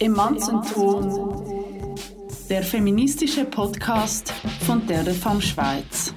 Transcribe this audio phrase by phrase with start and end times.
[0.00, 1.96] Emanzenton,
[2.48, 4.30] der feministische Podcast
[4.64, 6.14] von der Femme Schweiz.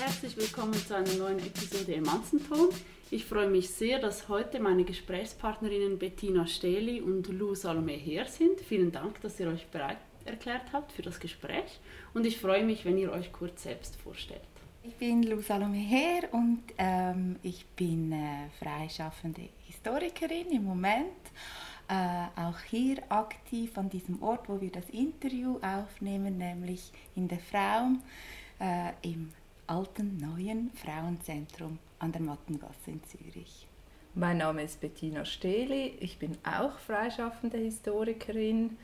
[0.00, 2.68] Herzlich willkommen zu einer neuen Episode Emanzenton.
[3.10, 8.60] Ich freue mich sehr, dass heute meine Gesprächspartnerinnen Bettina Steli und Lou Salome hier sind.
[8.60, 11.80] Vielen Dank, dass ihr euch bereit erklärt habt für das Gespräch
[12.14, 14.40] und ich freue mich, wenn ihr euch kurz selbst vorstellt.
[14.84, 21.08] Ich bin Lou Salome Her und ähm, ich bin äh, freischaffende Historikerin im Moment
[21.88, 27.38] äh, auch hier aktiv an diesem Ort, wo wir das Interview aufnehmen, nämlich in der
[27.38, 28.02] Fraum
[28.60, 29.30] äh, im
[29.66, 33.66] alten neuen Frauenzentrum an der Mattengasse in Zürich.
[34.14, 38.76] Mein Name ist Bettina Stehli, ich bin auch freischaffende Historikerin.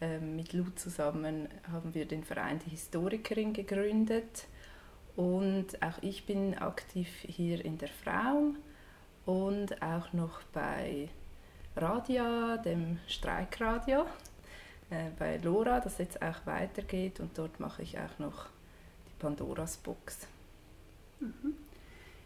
[0.00, 4.46] Ähm, mit Lu zusammen haben wir den Verein Die Historikerin gegründet
[5.16, 8.58] und auch ich bin aktiv hier in der Fraum
[9.26, 11.08] und auch noch bei
[11.80, 14.06] Radia, dem Streikradio,
[14.90, 18.46] äh, bei Lora, das jetzt auch weitergeht und dort mache ich auch noch
[19.06, 20.26] die Pandoras Box.
[21.20, 21.54] Mhm.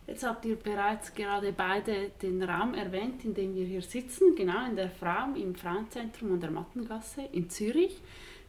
[0.06, 4.66] Jetzt habt ihr bereits gerade beide den Raum erwähnt, in dem wir hier sitzen, genau
[4.66, 8.00] in der Frau im Frauenzentrum an der Mattengasse in Zürich.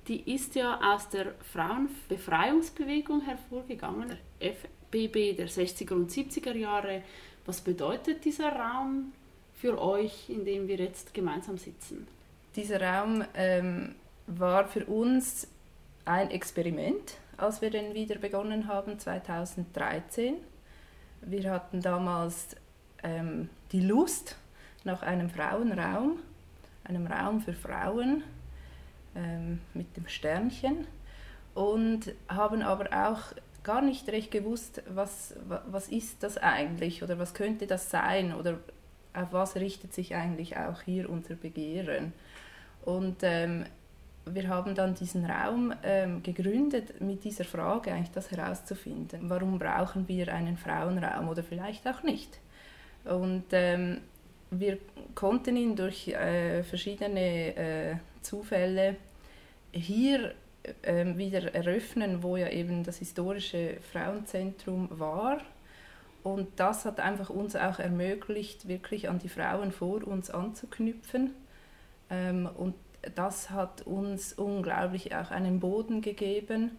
[0.07, 4.09] Die ist ja aus der Frauenbefreiungsbewegung hervorgegangen,
[4.41, 7.03] der FBB der 60er und 70er Jahre.
[7.45, 9.13] Was bedeutet dieser Raum
[9.63, 12.05] für euch, in dem wir jetzt gemeinsam sitzen?
[12.53, 13.95] Dieser Raum ähm,
[14.27, 15.47] war für uns
[16.03, 20.35] ein Experiment, als wir den wieder begonnen haben, 2013.
[21.21, 22.57] Wir hatten damals
[23.03, 24.35] ähm, die Lust
[24.83, 26.19] nach einem Frauenraum,
[26.83, 28.21] einem Raum für Frauen
[29.15, 30.87] ähm, mit dem Sternchen
[31.53, 33.21] und haben aber auch
[33.63, 38.59] gar nicht recht gewusst, was, was ist das eigentlich oder was könnte das sein oder
[39.13, 42.13] auf was richtet sich eigentlich auch hier unser Begehren.
[42.83, 43.65] Und ähm,
[44.25, 49.29] wir haben dann diesen Raum ähm, gegründet mit dieser Frage, eigentlich das herauszufinden.
[49.29, 52.39] Warum brauchen wir einen Frauenraum oder vielleicht auch nicht?
[53.05, 53.99] Und ähm,
[54.49, 54.77] wir
[55.15, 58.95] konnten ihn durch äh, verschiedene äh, Zufälle
[59.71, 60.33] hier
[60.81, 65.41] äh, wieder eröffnen, wo ja eben das historische Frauenzentrum war
[66.23, 71.31] und das hat einfach uns auch ermöglicht, wirklich an die Frauen vor uns anzuknüpfen.
[72.09, 72.75] Ähm, und
[73.15, 76.71] das hat uns unglaublich auch einen Boden gegeben,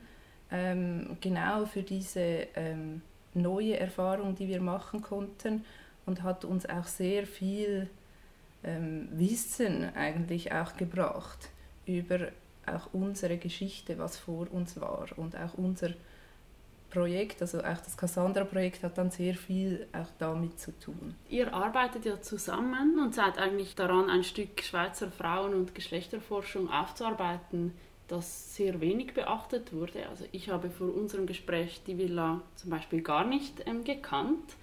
[0.51, 3.03] ähm, genau für diese ähm,
[3.35, 5.65] neue Erfahrung, die wir machen konnten
[6.07, 7.91] und hat uns auch sehr viel
[8.63, 11.51] ähm, Wissen eigentlich auch gebracht
[11.87, 12.29] über
[12.67, 15.91] auch unsere Geschichte, was vor uns war und auch unser
[16.95, 21.17] Projekt, also auch das Cassandra-Projekt hat dann sehr viel auch damit zu tun.
[21.29, 27.73] Ihr arbeitet ja zusammen und seid eigentlich daran, ein Stück Schweizer Frauen- und Geschlechterforschung aufzuarbeiten,
[28.07, 30.09] das sehr wenig beachtet wurde.
[30.09, 34.55] Also ich habe vor unserem Gespräch die Villa zum Beispiel gar nicht ähm, gekannt.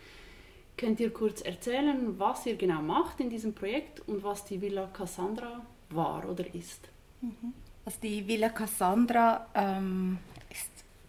[0.78, 4.88] Könnt ihr kurz erzählen, was ihr genau macht in diesem Projekt und was die Villa
[4.88, 6.88] Cassandra war oder ist?
[7.20, 7.54] Mhm.
[7.84, 10.20] Also die Villa Cassandra ähm,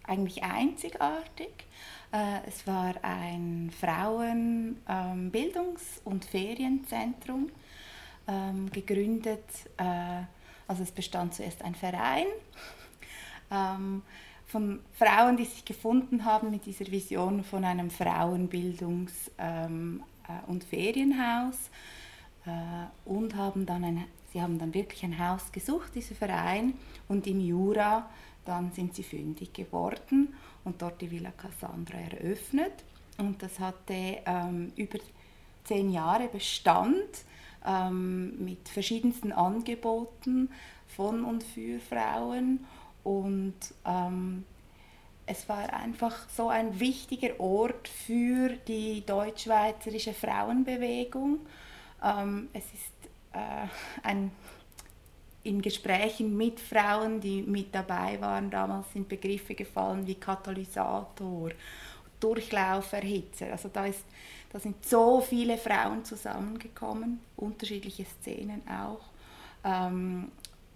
[0.03, 1.65] eigentlich einzigartig.
[2.13, 7.49] Äh, es war ein Frauenbildungs- ähm, und Ferienzentrum,
[8.27, 9.43] ähm, gegründet,
[9.77, 10.21] äh,
[10.67, 12.27] also es bestand zuerst ein Verein
[13.51, 14.03] ähm,
[14.45, 19.67] von Frauen, die sich gefunden haben mit dieser Vision von einem Frauenbildungs- äh,
[20.47, 21.69] und Ferienhaus
[23.05, 26.73] und haben dann ein, sie haben dann wirklich ein Haus gesucht, dieser Verein,
[27.07, 28.09] und im Jura
[28.45, 30.33] dann sind sie fündig geworden
[30.63, 32.83] und dort die Villa Cassandra eröffnet.
[33.17, 33.93] Und das hatte
[34.25, 34.99] ähm, über
[35.63, 37.25] zehn Jahre Bestand
[37.65, 40.49] ähm, mit verschiedensten Angeboten
[40.87, 42.65] von und für Frauen.
[43.03, 43.55] Und
[43.85, 44.45] ähm,
[45.25, 51.39] es war einfach so ein wichtiger Ort für die deutschschweizerische Frauenbewegung.
[52.03, 53.67] Ähm, es ist äh,
[54.03, 54.31] ein
[55.43, 61.51] in Gesprächen mit Frauen, die mit dabei waren, damals sind Begriffe gefallen wie Katalysator,
[62.19, 63.51] Durchlauferhitzer.
[63.51, 64.05] Also da, ist,
[64.51, 69.01] da sind so viele Frauen zusammengekommen, unterschiedliche Szenen auch.
[69.65, 70.31] Ähm,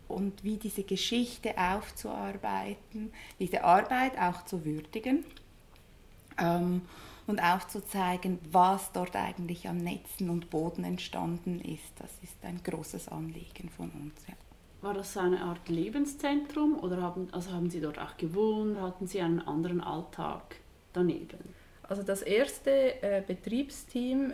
[0.09, 5.25] und wie diese Geschichte aufzuarbeiten, diese Arbeit auch zu würdigen
[6.37, 6.81] ähm,
[7.25, 11.91] und aufzuzeigen, was dort eigentlich an Netzen und Boden entstanden ist.
[11.99, 14.13] Das ist ein großes Anliegen von uns.
[14.27, 14.35] Ja.
[14.87, 18.79] War das eine Art Lebenszentrum oder haben, also haben Sie dort auch gewohnt?
[18.79, 20.55] Hatten Sie einen anderen Alltag
[20.93, 21.39] daneben?
[21.83, 22.71] Also das erste
[23.03, 24.33] äh, Betriebsteam,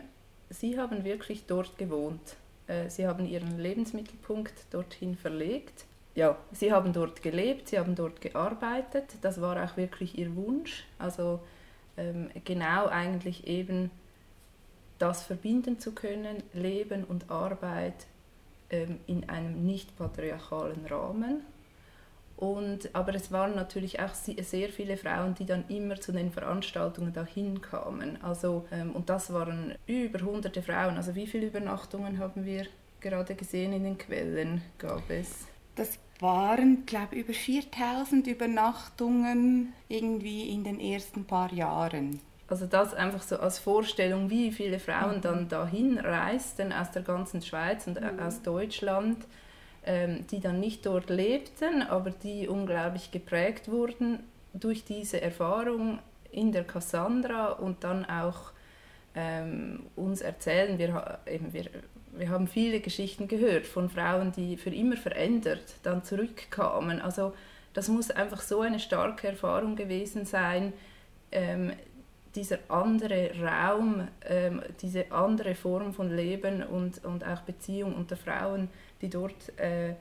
[0.51, 2.35] Sie haben wirklich dort gewohnt.
[2.67, 5.85] äh, sie haben ihren Lebensmittelpunkt dorthin verlegt.
[6.13, 9.05] Ja, sie haben dort gelebt, sie haben dort gearbeitet.
[9.23, 10.85] Das war auch wirklich ihr Wunsch.
[10.99, 11.39] Also
[11.97, 13.89] ähm, genau eigentlich eben
[14.99, 18.05] das verbinden zu können, Leben und Arbeit
[18.69, 21.41] ähm, in einem nicht patriarchalen Rahmen.
[22.35, 27.13] Und, aber es waren natürlich auch sehr viele Frauen, die dann immer zu den Veranstaltungen
[27.13, 28.21] dahin kamen.
[28.21, 30.97] Also, ähm, und das waren über hunderte Frauen.
[30.97, 32.65] Also wie viele Übernachtungen haben wir
[32.99, 35.47] gerade gesehen in den Quellen gab es?
[35.75, 42.19] Das waren, glaube ich, über 4000 Übernachtungen irgendwie in den ersten paar Jahren.
[42.53, 45.21] Also das einfach so als Vorstellung, wie viele Frauen mhm.
[45.21, 48.19] dann dahin reisten aus der ganzen Schweiz und mhm.
[48.19, 49.17] aus Deutschland,
[49.83, 54.19] ähm, die dann nicht dort lebten, aber die unglaublich geprägt wurden
[54.53, 55.97] durch diese Erfahrung
[56.31, 58.51] in der Cassandra und dann auch
[59.15, 60.77] ähm, uns erzählen.
[60.77, 61.65] Wir, eben, wir
[62.15, 67.01] wir haben viele Geschichten gehört von Frauen, die für immer verändert dann zurückkamen.
[67.01, 67.33] Also
[67.73, 70.73] das muss einfach so eine starke Erfahrung gewesen sein,
[71.31, 71.73] ähm,
[72.35, 78.69] dieser andere Raum, ähm, diese andere Form von Leben und, und auch Beziehung unter Frauen,
[79.01, 79.93] die dort, äh,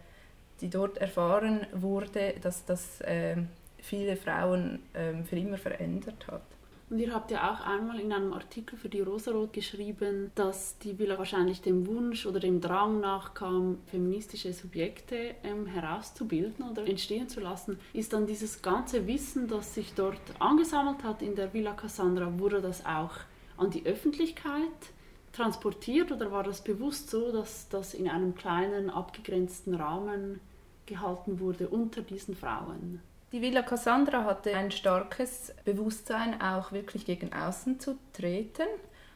[0.61, 3.37] die dort erfahren wurde, dass das äh,
[3.79, 6.43] viele Frauen äh, für immer verändert hat.
[6.93, 10.99] Und ihr habt ja auch einmal in einem Artikel für die Rosarot geschrieben, dass die
[10.99, 17.41] Villa wahrscheinlich dem Wunsch oder dem Drang nachkam, feministische Subjekte ähm, herauszubilden oder entstehen zu
[17.41, 17.79] lassen.
[17.95, 22.61] Ist dann dieses ganze Wissen, das sich dort angesammelt hat in der Villa Cassandra, wurde
[22.61, 23.13] das auch
[23.57, 24.93] an die Öffentlichkeit
[25.33, 30.41] transportiert oder war das bewusst so, dass das in einem kleinen, abgegrenzten Rahmen
[30.85, 33.01] gehalten wurde unter diesen Frauen?
[33.33, 38.67] Die Villa Cassandra hatte ein starkes Bewusstsein, auch wirklich gegen außen zu treten.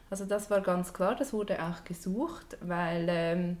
[0.09, 3.57] Also das war ganz klar, das wurde auch gesucht, weil ähm,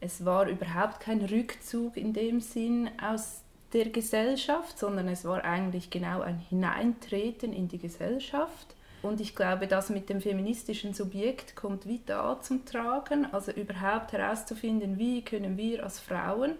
[0.00, 3.42] es war überhaupt kein Rückzug in dem Sinn aus
[3.72, 8.76] der Gesellschaft, sondern es war eigentlich genau ein Hineintreten in die Gesellschaft.
[9.02, 14.12] Und ich glaube, das mit dem feministischen Subjekt kommt wie da zum Tragen, also überhaupt
[14.12, 16.52] herauszufinden, wie können wir als Frauen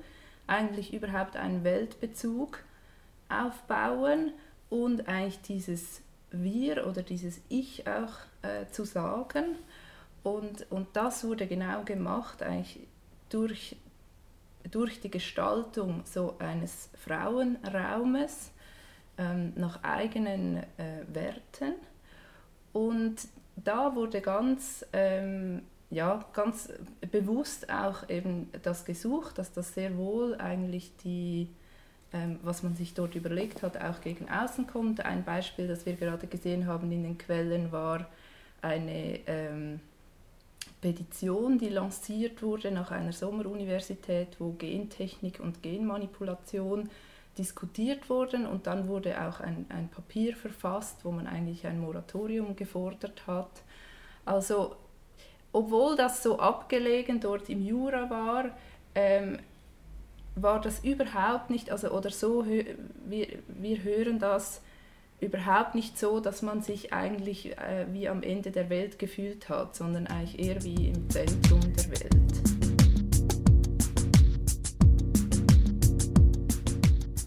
[0.48, 2.64] eigentlich überhaupt einen Weltbezug
[3.28, 4.32] aufbauen
[4.70, 9.56] und eigentlich dieses Wir oder dieses Ich auch äh, zu sagen.
[10.22, 12.80] Und, und das wurde genau gemacht, eigentlich
[13.28, 13.76] durch,
[14.70, 18.50] durch die Gestaltung so eines Frauenraumes
[19.16, 21.74] ähm, nach eigenen äh, Werten.
[22.72, 23.16] Und
[23.56, 26.70] da wurde ganz, ähm, ja, ganz
[27.10, 31.48] bewusst auch eben das gesucht, dass das sehr wohl eigentlich die
[32.42, 35.04] was man sich dort überlegt hat, auch gegen außen kommt.
[35.04, 38.06] Ein Beispiel, das wir gerade gesehen haben in den Quellen, war
[38.62, 39.80] eine ähm,
[40.80, 46.88] Petition, die lanciert wurde nach einer Sommeruniversität, wo Gentechnik und Genmanipulation
[47.36, 52.56] diskutiert wurden und dann wurde auch ein, ein Papier verfasst, wo man eigentlich ein Moratorium
[52.56, 53.62] gefordert hat.
[54.24, 54.76] Also
[55.52, 58.50] obwohl das so abgelegen dort im Jura war,
[58.94, 59.38] ähm,
[60.42, 64.60] war das überhaupt nicht, also oder so, wir, wir hören das
[65.20, 69.74] überhaupt nicht so, dass man sich eigentlich äh, wie am Ende der Welt gefühlt hat,
[69.74, 72.58] sondern eigentlich eher wie im Zentrum der Welt.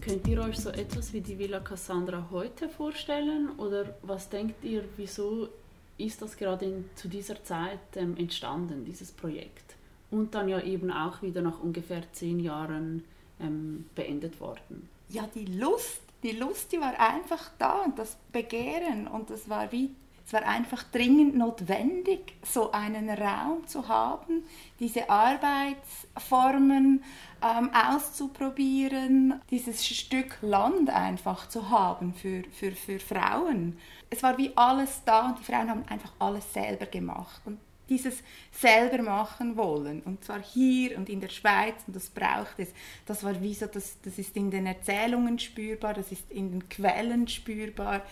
[0.00, 4.84] Könnt ihr euch so etwas wie die Villa Cassandra heute vorstellen oder was denkt ihr,
[4.96, 5.48] wieso
[5.96, 9.76] ist das gerade in, zu dieser Zeit ähm, entstanden, dieses Projekt?
[10.12, 13.04] Und dann ja eben auch wieder nach ungefähr zehn Jahren
[13.40, 14.88] ähm, beendet worden.
[15.08, 19.72] Ja, die Lust, die Lust, die war einfach da und das Begehren und das war
[19.72, 19.90] wie
[20.24, 24.44] es war einfach dringend notwendig, so einen Raum zu haben,
[24.78, 27.02] diese Arbeitsformen
[27.42, 33.78] ähm, auszuprobieren, dieses Stück Land einfach zu haben für, für, für Frauen.
[34.10, 37.42] Es war wie alles da und die Frauen haben einfach alles selber gemacht.
[37.44, 37.58] Und
[37.92, 40.02] dieses selber machen wollen.
[40.02, 42.72] Und zwar hier und in der Schweiz und das braucht es.
[43.06, 46.68] Das war wie so, das, das ist in den Erzählungen spürbar, das ist in den
[46.68, 48.02] Quellen spürbar.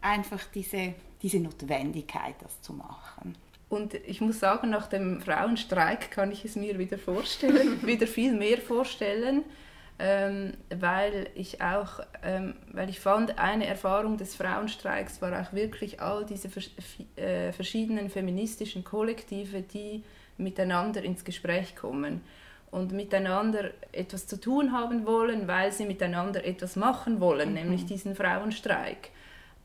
[0.00, 3.36] Einfach diese, diese Notwendigkeit, das zu machen.
[3.68, 8.32] Und ich muss sagen, nach dem Frauenstreik kann ich es mir wieder vorstellen, wieder viel
[8.32, 9.44] mehr vorstellen
[9.98, 16.00] ähm, weil ich auch, ähm, weil ich fand, eine Erfahrung des Frauenstreiks war auch wirklich
[16.00, 16.70] all diese vers
[17.16, 20.02] äh, verschiedenen feministischen Kollektive, die
[20.36, 22.22] miteinander ins Gespräch kommen
[22.72, 27.54] und miteinander etwas zu tun haben wollen, weil sie miteinander etwas machen wollen, mhm.
[27.54, 29.10] nämlich diesen Frauenstreik,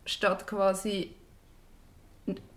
[0.06, 1.16] statt quasi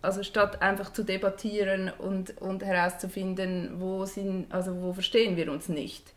[0.03, 5.71] also statt einfach zu debattieren und, und herauszufinden, wo, sind, also wo verstehen wir uns
[5.71, 6.13] nicht,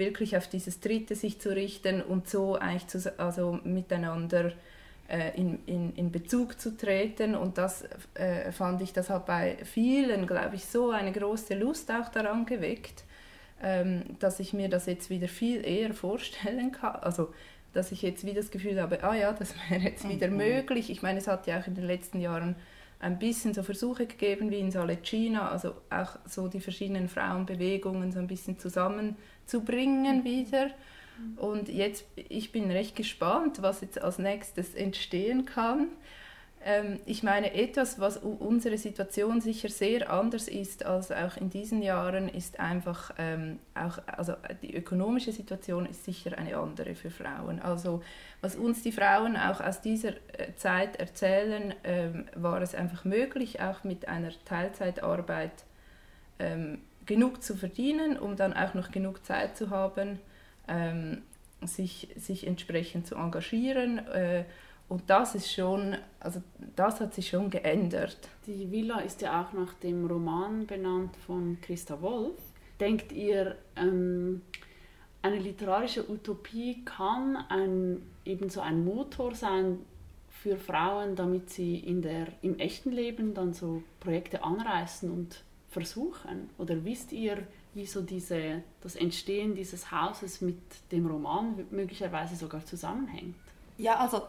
[0.00, 4.52] wirklich auf dieses Dritte sich zu richten und so eigentlich zu, also miteinander
[5.08, 7.36] äh, in, in, in Bezug zu treten.
[7.36, 11.92] Und das äh, fand ich, das hat bei vielen, glaube ich, so eine große Lust
[11.92, 13.04] auch daran geweckt,
[13.62, 16.96] ähm, dass ich mir das jetzt wieder viel eher vorstellen kann.
[16.96, 17.32] Also
[17.72, 20.38] dass ich jetzt wieder das Gefühl habe, ah ja, das wäre jetzt wieder mhm.
[20.38, 20.90] möglich.
[20.90, 22.56] Ich meine, es hat ja auch in den letzten Jahren
[23.00, 28.18] ein bisschen so Versuche gegeben wie in Salecina, also auch so die verschiedenen Frauenbewegungen so
[28.18, 30.24] ein bisschen zusammenzubringen mhm.
[30.24, 30.70] wieder.
[31.36, 35.88] Und jetzt, ich bin recht gespannt, was jetzt als nächstes entstehen kann.
[36.62, 41.80] Ähm, ich meine, etwas, was unsere Situation sicher sehr anders ist als auch in diesen
[41.80, 47.60] Jahren, ist einfach ähm, auch, also die ökonomische Situation ist sicher eine andere für Frauen.
[47.60, 48.02] Also
[48.42, 53.60] was uns die Frauen auch aus dieser äh, Zeit erzählen, ähm, war es einfach möglich,
[53.62, 55.64] auch mit einer Teilzeitarbeit
[56.38, 60.18] ähm, genug zu verdienen, um dann auch noch genug Zeit zu haben,
[60.68, 61.22] ähm,
[61.62, 64.06] sich, sich entsprechend zu engagieren.
[64.08, 64.44] Äh,
[64.90, 66.42] und das ist schon, also
[66.74, 68.18] das hat sich schon geändert.
[68.48, 72.36] Die Villa ist ja auch nach dem Roman benannt von Christa Wolf.
[72.80, 74.42] Denkt ihr, ähm,
[75.22, 79.78] eine literarische Utopie kann ein, eben so ein Motor sein
[80.28, 86.50] für Frauen, damit sie in der, im echten Leben dann so Projekte anreißen und versuchen?
[86.58, 90.58] Oder wisst ihr, wie so diese, das Entstehen dieses Hauses mit
[90.90, 93.36] dem Roman möglicherweise sogar zusammenhängt?
[93.78, 94.22] Ja, also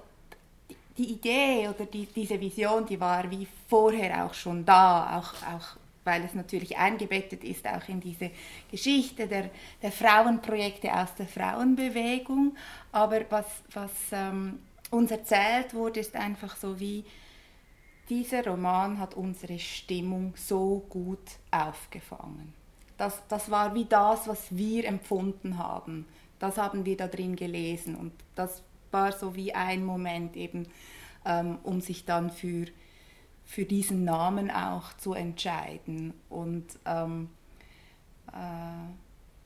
[1.02, 5.78] die Idee oder die, diese Vision, die war wie vorher auch schon da, auch, auch
[6.04, 8.32] weil es natürlich eingebettet ist auch in diese
[8.70, 9.50] Geschichte der,
[9.82, 12.56] der Frauenprojekte aus der Frauenbewegung.
[12.92, 17.04] Aber was, was ähm, uns erzählt wurde, ist einfach so wie,
[18.10, 22.54] dieser Roman hat unsere Stimmung so gut aufgefangen.
[22.98, 26.06] Das, das war wie das, was wir empfunden haben.
[26.40, 30.68] Das haben wir da drin gelesen und das war so wie ein Moment eben,
[31.26, 32.66] ähm, um sich dann für,
[33.46, 36.14] für diesen Namen auch zu entscheiden.
[36.30, 37.30] Und ähm,
[38.28, 38.92] äh,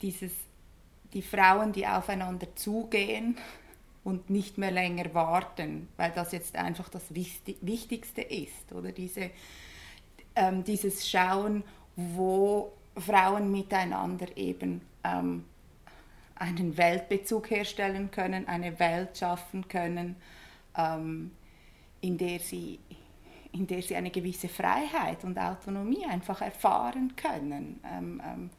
[0.02, 0.32] dieses,
[1.12, 3.36] die Frauen, die aufeinander zugehen
[4.04, 8.72] und nicht mehr länger warten, weil das jetzt einfach das Wichtigste ist.
[8.72, 9.30] Oder diese,
[10.36, 11.64] ähm, dieses Schauen,
[11.96, 15.44] wo Frauen miteinander eben ähm,
[16.36, 20.16] einen Weltbezug herstellen können, eine Welt schaffen können,
[20.76, 21.32] ähm,
[22.00, 22.78] in, der sie,
[23.52, 27.80] in der sie eine gewisse Freiheit und Autonomie einfach erfahren können.
[27.84, 28.50] Ähm, ähm,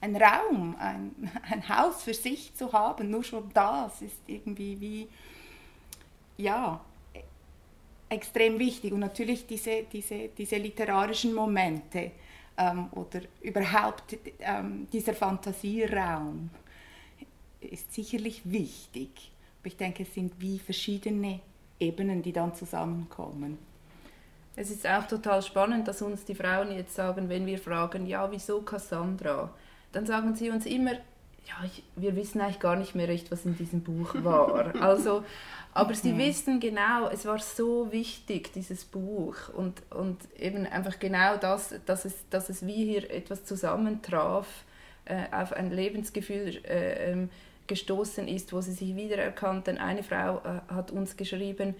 [0.00, 1.12] ein Raum, ein,
[1.50, 5.08] ein Haus für sich zu haben, nur schon das ist irgendwie wie,
[6.36, 6.80] ja,
[8.08, 8.92] extrem wichtig.
[8.92, 12.12] Und natürlich diese, diese, diese literarischen Momente
[12.56, 16.50] ähm, oder überhaupt ähm, dieser Fantasieraum
[17.66, 19.32] ist sicherlich wichtig.
[19.60, 21.40] Aber ich denke, es sind wie verschiedene
[21.80, 23.58] Ebenen, die dann zusammenkommen.
[24.56, 28.30] Es ist auch total spannend, dass uns die Frauen jetzt sagen, wenn wir fragen, ja,
[28.30, 29.50] wieso Cassandra?
[29.90, 33.44] Dann sagen sie uns immer, ja, ich, wir wissen eigentlich gar nicht mehr recht, was
[33.44, 34.74] in diesem Buch war.
[34.80, 35.24] Also,
[35.72, 36.18] aber sie mhm.
[36.18, 39.34] wissen genau, es war so wichtig, dieses Buch.
[39.54, 44.46] Und, und eben einfach genau das, dass es, dass es wie hier etwas zusammentraf,
[45.04, 47.28] äh, auf ein Lebensgefühl äh, ähm,
[47.66, 49.66] gestoßen ist, wo sie sich wiedererkannt.
[49.66, 51.74] Denn eine Frau äh, hat uns geschrieben,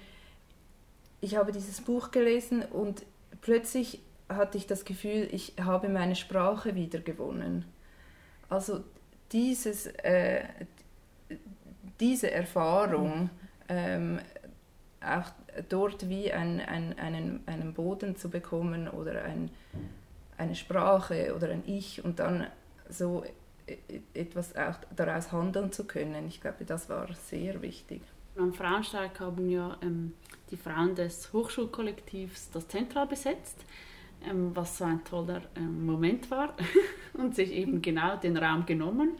[1.21, 3.05] ich habe dieses Buch gelesen und
[3.41, 7.65] plötzlich hatte ich das Gefühl, ich habe meine Sprache wiedergewonnen.
[8.49, 8.85] Also
[9.33, 10.45] dieses, äh,
[12.01, 13.31] diese Erfahrung,
[13.69, 14.21] ähm,
[15.01, 15.31] auch
[15.69, 19.51] dort wie ein, ein, einen, einen Boden zu bekommen oder ein,
[20.37, 22.47] eine Sprache oder ein Ich und dann
[22.89, 23.25] so
[24.13, 26.27] etwas auch daraus handeln zu können.
[26.27, 28.03] Ich glaube, das war sehr wichtig.
[28.37, 30.13] Am Frauenstreik haben ja ähm,
[30.51, 33.65] die Frauen des Hochschulkollektivs das Zentral besetzt,
[34.29, 36.55] ähm, was so ein toller ähm, Moment war
[37.15, 39.13] und sich eben genau den Raum genommen.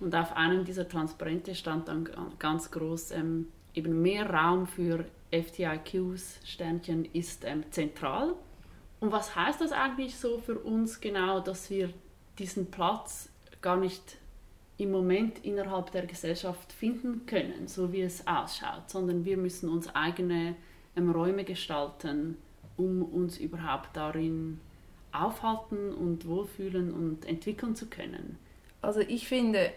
[0.00, 2.08] Und auf einem dieser Transparente stand dann
[2.38, 8.34] ganz groß ähm, eben mehr Raum für FTIQs, Sternchen ist ähm, zentral.
[9.00, 11.92] Und was heißt das eigentlich so für uns genau, dass wir
[12.38, 13.28] diesen Platz
[13.62, 14.18] gar nicht
[14.78, 19.94] im Moment innerhalb der Gesellschaft finden können, so wie es ausschaut, sondern wir müssen uns
[19.94, 20.56] eigene
[20.96, 22.36] ähm, Räume gestalten,
[22.76, 24.60] um uns überhaupt darin
[25.12, 28.38] aufhalten und wohlfühlen und entwickeln zu können.
[28.80, 29.70] Also ich finde,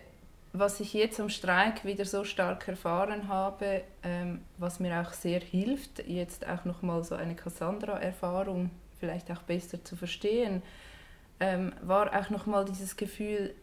[0.54, 5.42] was ich jetzt am Streik wieder so stark erfahren habe, ähm, was mir auch sehr
[5.42, 10.64] hilft, jetzt auch nochmal so eine Cassandra-Erfahrung vielleicht auch besser zu verstehen,
[11.40, 13.54] ähm, war auch nochmal dieses Gefühl,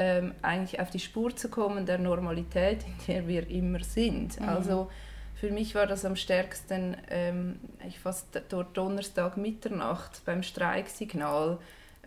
[0.00, 4.40] ähm, eigentlich auf die Spur zu kommen der Normalität, in der wir immer sind.
[4.40, 4.48] Mhm.
[4.48, 4.90] Also
[5.34, 11.58] für mich war das am stärksten, ähm, ich fast dort Donnerstag Mitternacht beim Streiksignal.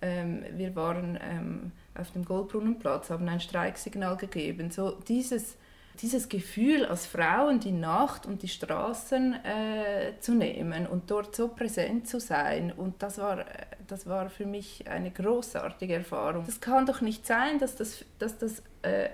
[0.01, 4.71] Ähm, wir waren ähm, auf dem Goldbrunnenplatz, haben ein Streiksignal gegeben.
[4.71, 5.55] So dieses
[6.01, 11.49] dieses Gefühl als Frauen die Nacht und die Straßen äh, zu nehmen und dort so
[11.49, 12.71] präsent zu sein.
[12.71, 13.45] Und das war,
[13.87, 16.45] das war für mich eine großartige Erfahrung.
[16.45, 19.09] Das kann doch nicht sein, dass das, dass das äh,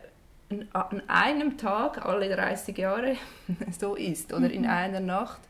[0.73, 3.15] an einem Tag alle 30 Jahre
[3.79, 4.69] so ist oder in mhm.
[4.69, 5.41] einer Nacht.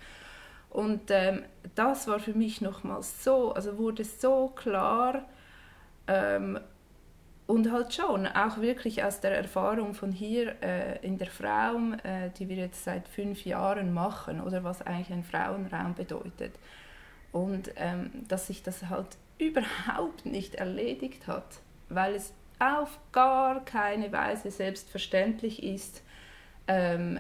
[0.69, 1.43] Und ähm,
[1.75, 5.25] das war für mich nochmals so, also wurde so klar,
[6.07, 6.59] ähm,
[7.49, 12.29] und halt schon, auch wirklich aus der Erfahrung von hier äh, in der Fraum, äh,
[12.37, 16.53] die wir jetzt seit fünf Jahren machen, oder was eigentlich ein Frauenraum bedeutet.
[17.31, 19.07] Und ähm, dass sich das halt
[19.39, 26.03] überhaupt nicht erledigt hat, weil es auf gar keine Weise selbstverständlich ist,
[26.67, 27.19] ähm,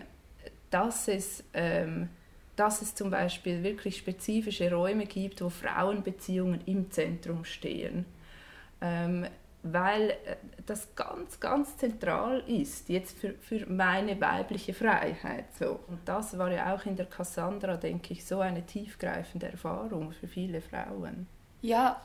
[0.69, 2.07] dass, es, ähm,
[2.55, 8.05] dass es zum Beispiel wirklich spezifische Räume gibt, wo Frauenbeziehungen im Zentrum stehen.
[8.79, 9.25] Ähm,
[9.63, 10.35] weil äh,
[10.65, 15.45] das ganz, ganz zentral ist, jetzt für, für meine weibliche Freiheit.
[15.57, 15.79] So.
[15.87, 20.27] Und das war ja auch in der Cassandra, denke ich, so eine tiefgreifende Erfahrung für
[20.27, 21.27] viele Frauen.
[21.61, 22.01] Ja,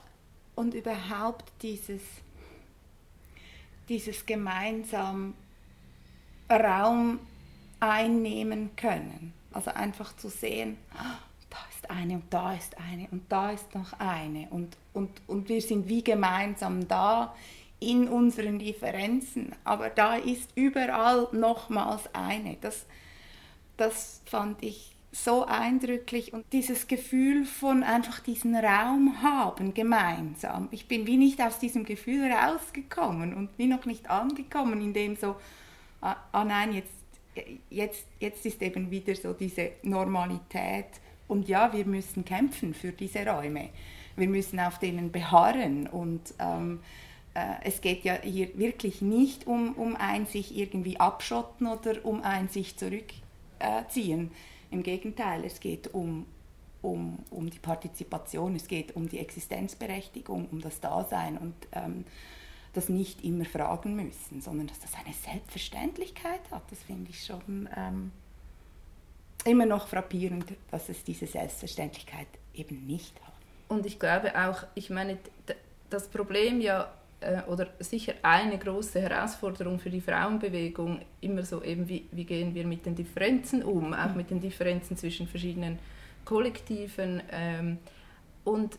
[0.54, 2.02] und überhaupt dieses,
[3.88, 5.34] dieses gemeinsam
[6.50, 7.20] Raum
[7.80, 9.32] einnehmen können.
[9.52, 10.76] Also einfach zu sehen,
[11.54, 15.49] da ist eine und da ist eine und da ist noch eine und, und, und
[15.49, 17.34] wir sind wie gemeinsam da
[17.78, 22.56] in unseren Differenzen, aber da ist überall nochmals eine.
[22.61, 22.87] Das,
[23.76, 30.68] das fand ich so eindrücklich und dieses Gefühl von einfach diesen Raum haben gemeinsam.
[30.73, 35.14] Ich bin wie nicht aus diesem Gefühl rausgekommen und wie noch nicht angekommen, in dem
[35.14, 35.36] so,
[36.00, 40.86] ah, ah nein, jetzt, jetzt, jetzt ist eben wieder so diese Normalität
[41.34, 43.70] und ja, wir müssen kämpfen für diese Räume.
[44.14, 45.88] Wir müssen auf denen beharren.
[45.88, 46.78] Und ähm,
[47.34, 52.23] äh, es geht ja hier wirklich nicht um, um ein sich irgendwie abschotten oder um
[52.23, 54.30] ein sich zurückziehen.
[54.70, 56.25] Im Gegenteil, es geht um,
[56.82, 62.04] um, um die Partizipation, es geht um die Existenzberechtigung, um das Dasein und ähm,
[62.75, 66.62] das nicht immer fragen müssen, sondern dass das eine Selbstverständlichkeit hat.
[66.70, 68.12] Das finde ich schon ähm,
[69.45, 73.33] immer noch frappierend, dass es diese Selbstverständlichkeit eben nicht hat.
[73.69, 75.19] Und ich glaube auch, ich meine,
[75.91, 81.89] das Problem ja, äh, oder sicher eine große Herausforderung für die Frauenbewegung, immer so eben,
[81.89, 85.78] wie, wie gehen wir mit den Differenzen um, auch mit den Differenzen zwischen verschiedenen
[86.25, 87.23] Kollektiven.
[87.30, 87.78] Ähm,
[88.45, 88.78] und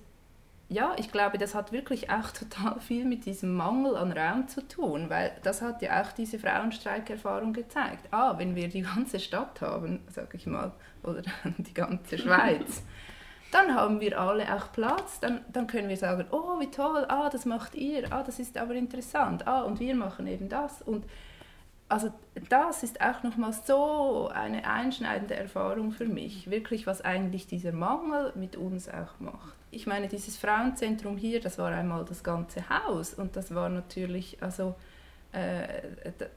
[0.67, 4.67] ja, ich glaube, das hat wirklich auch total viel mit diesem Mangel an Raum zu
[4.67, 8.07] tun, weil das hat ja auch diese Frauenstreikerfahrung gezeigt.
[8.11, 10.71] Ah, wenn wir die ganze Stadt haben, sage ich mal,
[11.03, 11.21] oder
[11.57, 12.83] die ganze Schweiz,
[13.51, 17.29] dann haben wir alle auch Platz, dann, dann können wir sagen, oh, wie toll, ah,
[17.29, 20.81] das macht ihr, ah, das ist aber interessant, ah, und wir machen eben das.
[20.81, 21.05] Und
[21.87, 22.11] also
[22.49, 28.33] das ist auch nochmal so eine einschneidende Erfahrung für mich, wirklich, was eigentlich dieser Mangel
[28.35, 33.13] mit uns auch macht ich meine, dieses Frauenzentrum hier, das war einmal das ganze Haus
[33.13, 34.75] und das war natürlich, also
[35.33, 35.81] äh,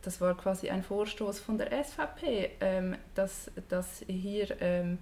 [0.02, 4.98] das war quasi ein Vorstoß von der SVP, ähm, dass, dass hier ähm,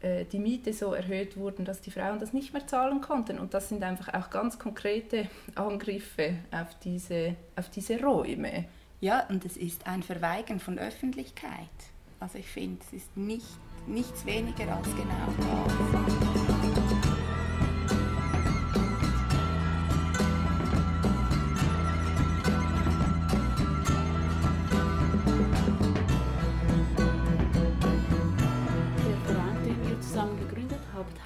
[0.00, 3.38] äh, die Miete so erhöht wurden, dass die Frauen das nicht mehr zahlen konnten.
[3.38, 8.64] Und das sind einfach auch ganz konkrete Angriffe auf diese, auf diese Räume.
[9.00, 11.68] Ja, und es ist ein Verweigern von Öffentlichkeit.
[12.18, 13.46] Also ich finde, es ist nicht,
[13.86, 16.39] nichts weniger als genau das.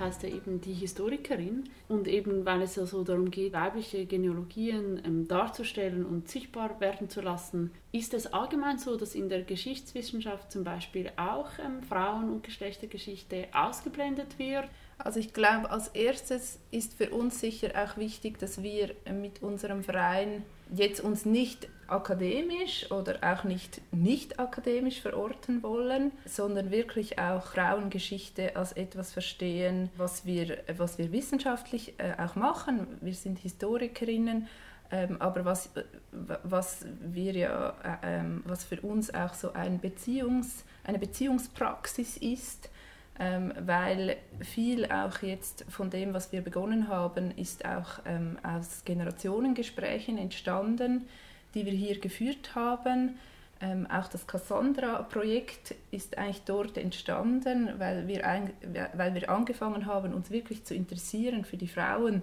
[0.04, 1.64] Heißt ja eben die Historikerin.
[1.88, 7.08] Und eben weil es ja so darum geht, weibliche Genealogien ähm, darzustellen und sichtbar werden
[7.08, 12.30] zu lassen, ist es allgemein so, dass in der Geschichtswissenschaft zum Beispiel auch ähm, Frauen-
[12.30, 14.68] und Geschlechtergeschichte ausgeblendet wird.
[14.98, 19.82] Also ich glaube, als erstes ist für uns sicher auch wichtig, dass wir mit unserem
[19.82, 27.46] Verein jetzt uns nicht akademisch oder auch nicht nicht akademisch verorten wollen, sondern wirklich auch
[27.46, 32.86] Frauengeschichte als etwas verstehen, was wir, was wir wissenschaftlich äh, auch machen.
[33.00, 34.48] Wir sind Historikerinnen,
[34.90, 35.70] ähm, aber was,
[36.12, 42.70] was wir ja, äh, ähm, was für uns auch so ein Beziehungs, eine Beziehungspraxis ist,
[43.18, 48.00] ähm, weil viel auch jetzt von dem, was wir begonnen haben, ist auch
[48.42, 51.08] aus Generationengesprächen entstanden,
[51.54, 53.18] die wir hier geführt haben.
[53.60, 58.50] Ähm, auch das Cassandra-Projekt ist eigentlich dort entstanden, weil wir, ein,
[58.94, 62.22] weil wir angefangen haben, uns wirklich zu interessieren für die Frauen,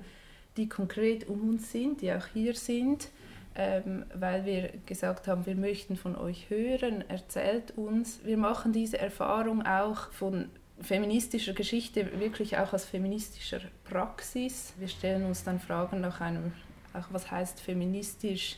[0.57, 3.09] die konkret um uns sind, die auch hier sind,
[3.55, 8.19] ähm, weil wir gesagt haben, wir möchten von euch hören, erzählt uns.
[8.23, 10.49] Wir machen diese Erfahrung auch von
[10.81, 14.73] feministischer Geschichte wirklich auch als feministischer Praxis.
[14.77, 16.53] Wir stellen uns dann Fragen nach einem,
[16.93, 18.57] auch was heißt feministisch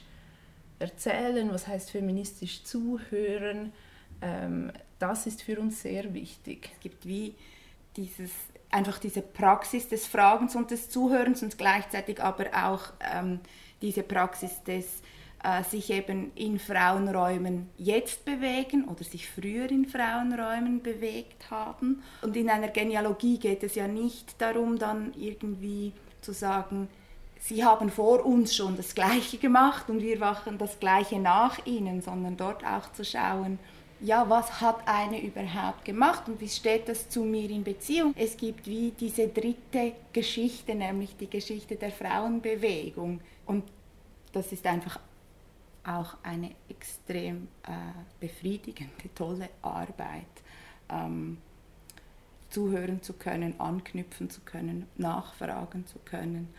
[0.83, 3.73] erzählen, was heißt feministisch zuhören.
[4.21, 6.69] Ähm, das ist für uns sehr wichtig.
[6.75, 7.35] Es gibt wie
[7.95, 8.31] dieses
[8.69, 12.81] einfach diese Praxis des Fragens und des Zuhörens und gleichzeitig aber auch
[13.13, 13.39] ähm,
[13.81, 15.01] diese Praxis des
[15.43, 22.01] äh, sich eben in Frauenräumen jetzt bewegen oder sich früher in Frauenräumen bewegt haben.
[22.21, 26.87] Und in einer Genealogie geht es ja nicht darum, dann irgendwie zu sagen,
[27.43, 32.01] sie haben vor uns schon das Gleiche gemacht und wir machen das Gleiche nach ihnen,
[32.01, 33.59] sondern dort auch zu schauen,
[33.99, 38.13] ja, was hat eine überhaupt gemacht und wie steht das zu mir in Beziehung?
[38.17, 43.21] Es gibt wie diese dritte Geschichte, nämlich die Geschichte der Frauenbewegung.
[43.45, 43.63] Und
[44.33, 44.99] das ist einfach
[45.85, 47.71] auch eine extrem äh,
[48.19, 50.25] befriedigende, tolle Arbeit.
[50.89, 51.37] Ähm,
[52.49, 56.53] zuhören zu können, anknüpfen zu können, nachfragen zu können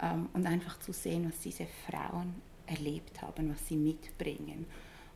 [0.00, 2.34] ähm, und einfach zu sehen, was diese Frauen
[2.66, 4.66] erlebt haben, was sie mitbringen.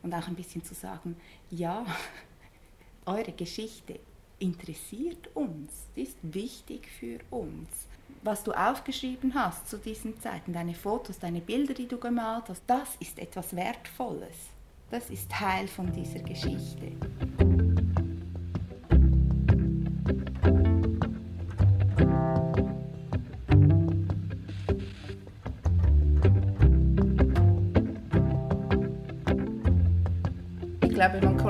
[0.03, 1.15] Und auch ein bisschen zu sagen,
[1.49, 1.85] ja,
[3.05, 3.99] eure Geschichte
[4.39, 7.87] interessiert uns, ist wichtig für uns
[8.25, 12.63] was du aufgeschrieben hast zu diesen Zeiten, deine Fotos, deine Bilder, die du gemalt hast,
[12.67, 14.49] das ist etwas Wertvolles.
[14.89, 17.54] Das ist Teil von dieser Geschichte.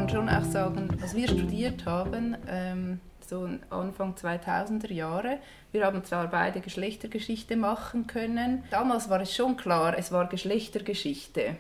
[0.06, 5.40] Kann schon auch sagen, was wir studiert haben, ähm, so Anfang 2000er Jahre.
[5.72, 8.64] Wir haben zwar beide Geschlechtergeschichte machen können.
[8.70, 11.56] Damals war es schon klar, es war Geschlechtergeschichte.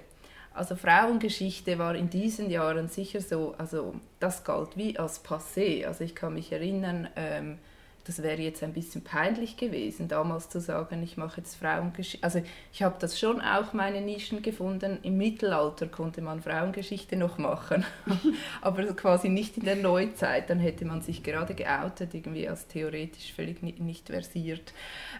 [0.53, 5.87] Also Frauengeschichte war in diesen Jahren sicher so, also das galt wie als passé.
[5.87, 7.57] Also ich kann mich erinnern, ähm,
[8.05, 12.23] das wäre jetzt ein bisschen peinlich gewesen, damals zu sagen, ich mache jetzt Frauengeschichte.
[12.23, 12.41] Also
[12.71, 14.99] ich habe das schon auch meine Nischen gefunden.
[15.01, 17.83] Im Mittelalter konnte man Frauengeschichte noch machen,
[18.61, 20.51] aber quasi nicht in der Neuzeit.
[20.51, 24.73] Dann hätte man sich gerade geoutet, irgendwie als theoretisch völlig nicht versiert.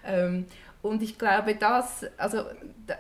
[0.06, 0.46] Ähm,
[0.84, 2.44] und ich glaube, das, also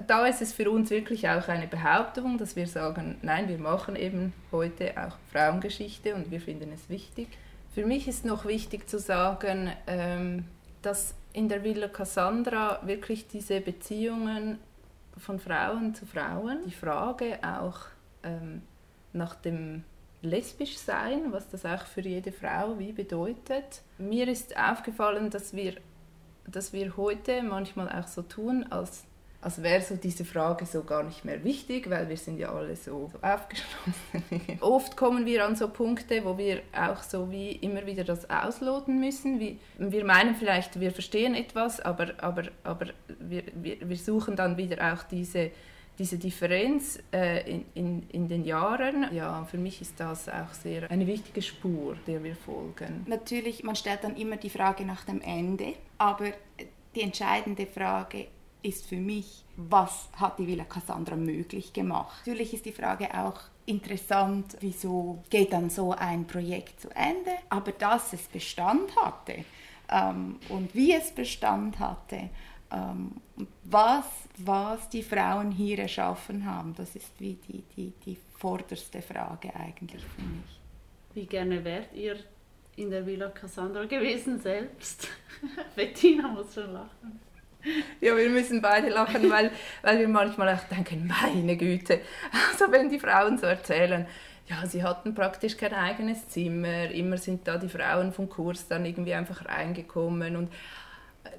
[0.08, 3.96] da ist es für uns wirklich auch eine Behauptung, dass wir sagen, nein, wir machen
[3.96, 7.28] eben heute auch Frauengeschichte und wir finden es wichtig.
[7.76, 10.46] Für mich ist noch wichtig zu sagen, ähm,
[10.82, 14.60] dass in der Villa Cassandra wirklich diese Beziehungen
[15.18, 17.80] von Frauen zu Frauen, die Frage auch
[18.24, 18.62] ähm,
[19.12, 19.84] nach dem
[20.22, 23.82] lesbisch sein, was das auch für jede Frau wie bedeutet.
[23.98, 25.74] Mir ist aufgefallen, dass wir,
[26.48, 29.04] dass wir heute manchmal auch so tun, als
[29.46, 32.76] als wäre so diese Frage so gar nicht mehr wichtig, weil wir sind ja alle
[32.76, 34.58] so, so aufgeschlossen.
[34.60, 39.00] Oft kommen wir an so Punkte, wo wir auch so wie immer wieder das ausloten
[39.00, 39.40] müssen.
[39.40, 42.88] Wie, wir meinen vielleicht, wir verstehen etwas, aber, aber, aber
[43.20, 45.52] wir, wir, wir suchen dann wieder auch diese,
[46.00, 49.14] diese Differenz äh, in, in, in den Jahren.
[49.14, 53.06] Ja, für mich ist das auch sehr eine wichtige Spur, der wir folgen.
[53.06, 56.32] Natürlich, man stellt dann immer die Frage nach dem Ende, aber
[56.96, 58.26] die entscheidende Frage
[58.66, 62.18] ist für mich, was hat die Villa Cassandra möglich gemacht.
[62.26, 67.72] Natürlich ist die Frage auch interessant, wieso geht dann so ein Projekt zu Ende, aber
[67.72, 69.46] dass es Bestand hatte
[69.90, 72.30] ähm, und wie es Bestand hatte,
[72.72, 73.12] ähm,
[73.64, 74.06] was,
[74.38, 80.04] was die Frauen hier erschaffen haben, das ist wie die, die, die vorderste Frage eigentlich
[80.04, 80.60] für mich.
[81.14, 82.18] Wie gerne wärt ihr
[82.76, 85.08] in der Villa Cassandra gewesen selbst?
[85.76, 87.20] Bettina muss schon lachen.
[88.02, 89.52] Ja, wir müssen beide lachen, weil,
[89.82, 92.02] weil wir manchmal auch denken, meine Güte,
[92.52, 94.06] also wenn die Frauen so erzählen,
[94.48, 98.86] ja, sie hatten praktisch kein eigenes Zimmer, immer sind da die Frauen vom Kurs dann
[98.86, 100.52] irgendwie einfach reingekommen und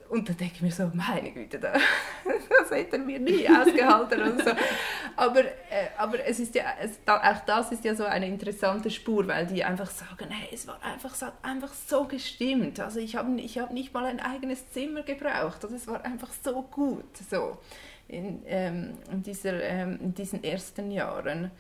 [0.09, 1.81] und dann denke ich mir so, meine Güte, das,
[2.25, 4.51] das hätten wir nie ausgehalten und so.
[5.17, 9.27] Aber, äh, aber es ist ja, es, auch das ist ja so eine interessante Spur,
[9.27, 12.81] weil die einfach sagen, hey, es war einfach, es hat einfach so gestimmt.
[12.81, 15.65] Also ich habe ich hab nicht mal ein eigenes Zimmer gebraucht.
[15.65, 17.59] Also es war einfach so gut, so
[18.09, 21.51] in, ähm, in, dieser, ähm, in diesen ersten Jahren.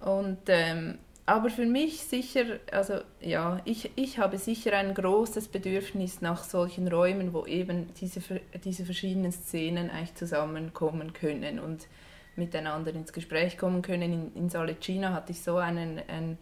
[0.00, 6.20] Und ähm, aber für mich sicher, also ja, ich, ich habe sicher ein großes Bedürfnis
[6.20, 8.20] nach solchen Räumen, wo eben diese,
[8.64, 11.86] diese verschiedenen Szenen eigentlich zusammenkommen können und
[12.34, 14.12] miteinander ins Gespräch kommen können.
[14.12, 16.38] In, in Salecina hatte ich so einen, einen,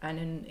[0.00, 0.46] einen,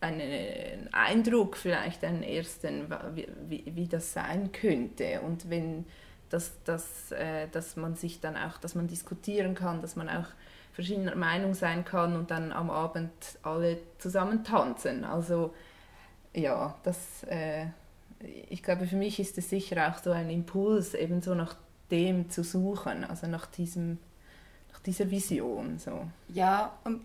[0.00, 5.20] einen Eindruck, vielleicht einen ersten, wie, wie, wie das sein könnte.
[5.22, 5.84] Und wenn
[6.30, 10.26] dass, dass, äh, dass man sich dann auch, dass man diskutieren kann, dass man auch
[10.72, 15.04] verschiedener Meinung sein kann und dann am Abend alle zusammen tanzen.
[15.04, 15.54] Also
[16.34, 17.66] ja, das, äh,
[18.48, 21.56] ich glaube, für mich ist es sicher auch so ein Impuls, eben so nach
[21.90, 23.98] dem zu suchen, also nach diesem,
[24.72, 25.78] nach dieser Vision.
[25.78, 26.08] So.
[26.28, 27.04] Ja, und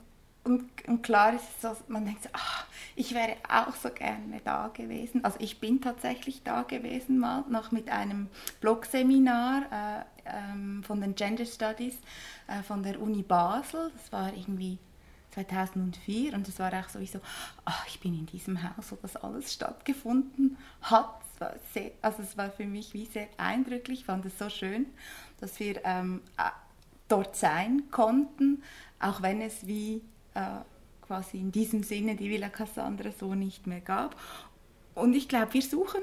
[0.49, 4.41] und, und, klar ist es so, man denkt so, ach, ich wäre auch so gerne
[4.43, 5.23] da gewesen.
[5.23, 11.13] Also ich bin tatsächlich da gewesen mal, noch mit einem Blogseminar äh, ähm, von den
[11.13, 11.95] Gender Studies
[12.47, 13.91] äh, von der Uni Basel.
[13.95, 14.79] Das war irgendwie
[15.35, 17.19] 2004 und es war auch sowieso,
[17.65, 21.21] ach, ich bin in diesem Haus, wo das alles stattgefunden hat.
[21.35, 24.49] Es war sehr, also es war für mich wie sehr eindrücklich, ich fand es so
[24.49, 24.87] schön,
[25.39, 26.21] dass wir ähm,
[27.07, 28.63] dort sein konnten,
[28.99, 30.01] auch wenn es wie
[30.33, 30.61] äh,
[31.05, 34.15] quasi in diesem Sinne die Villa Cassandra so nicht mehr gab.
[34.95, 36.01] Und ich glaube, wir suchen,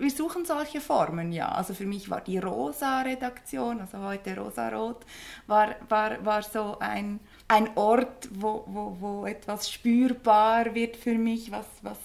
[0.00, 1.48] wir suchen solche Formen, ja.
[1.48, 5.04] Also für mich war die Rosa-Redaktion, also heute Rosa-Rot,
[5.46, 11.50] war, war, war so ein, ein Ort, wo, wo, wo etwas spürbar wird für mich,
[11.50, 11.98] was, was,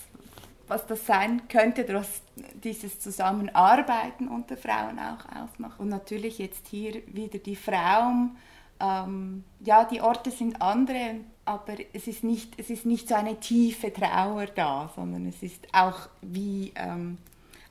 [0.68, 2.22] was das sein könnte, was
[2.64, 5.80] dieses Zusammenarbeiten unter Frauen auch ausmacht.
[5.80, 8.38] Und natürlich jetzt hier wieder die Frauen.
[8.80, 13.40] Ähm, ja, die Orte sind andere aber es ist, nicht, es ist nicht so eine
[13.40, 17.18] tiefe Trauer da, sondern es ist auch wie ähm,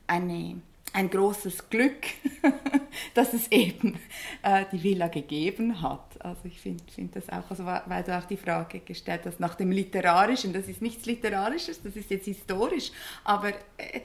[0.06, 0.60] eine,
[0.92, 2.06] ein großes Glück,
[3.14, 3.98] dass es eben
[4.42, 6.22] äh, die Villa gegeben hat.
[6.22, 9.54] Also ich finde find das auch, also weil du auch die Frage gestellt hast nach
[9.54, 12.92] dem Literarischen, das ist nichts Literarisches, das ist jetzt historisch,
[13.24, 14.00] aber äh,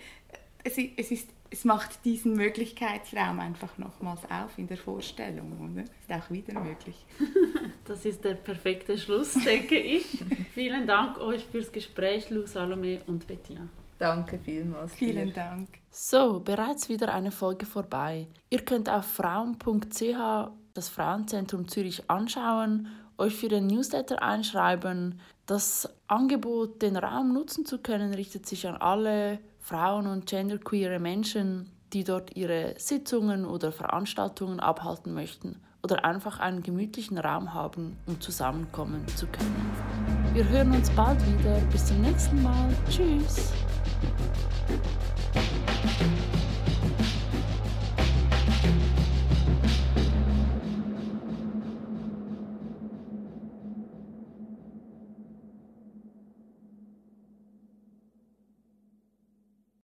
[0.64, 5.72] es, es ist es macht diesen Möglichkeitsraum einfach nochmals auf in der Vorstellung.
[5.74, 5.84] Oder?
[5.84, 7.06] Ist auch wieder möglich.
[7.86, 10.22] Das ist der perfekte Schluss, denke ich.
[10.54, 13.70] Vielen Dank euch fürs Gespräch, Lu, Salome und Bettina.
[13.98, 14.94] Danke vielmals.
[14.94, 15.70] Vielen Dank.
[15.90, 18.28] So, bereits wieder eine Folge vorbei.
[18.50, 25.20] Ihr könnt auf frauen.ch das Frauenzentrum Zürich anschauen, euch für den Newsletter einschreiben.
[25.46, 31.70] Das Angebot, den Raum nutzen zu können, richtet sich an alle Frauen und genderqueere Menschen,
[31.92, 38.22] die dort ihre Sitzungen oder Veranstaltungen abhalten möchten oder einfach einen gemütlichen Raum haben, um
[38.22, 39.72] zusammenkommen zu können.
[40.34, 41.60] Wir hören uns bald wieder.
[41.70, 42.74] Bis zum nächsten Mal.
[42.90, 43.52] Tschüss.